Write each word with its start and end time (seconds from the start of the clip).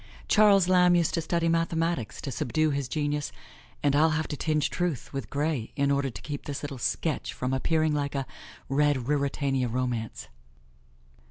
Charles 0.27 0.67
Lamb 0.67 0.95
used 0.95 1.13
to 1.13 1.21
study 1.21 1.47
mathematics 1.47 2.21
to 2.21 2.31
subdue 2.31 2.71
his 2.71 2.87
genius, 2.87 3.31
and 3.83 3.95
I'll 3.95 4.09
have 4.17 4.27
to 4.29 4.35
tinge 4.35 4.71
truth 4.71 5.13
with 5.13 5.29
gray 5.29 5.73
in 5.75 5.91
order 5.91 6.09
to 6.09 6.21
keep 6.23 6.45
this 6.47 6.63
little 6.63 6.79
sketch 6.79 7.33
from 7.33 7.53
appearing 7.53 7.93
like 7.93 8.15
a 8.15 8.25
red 8.67 9.05
Ruritania 9.07 9.67
romance. 9.71 10.27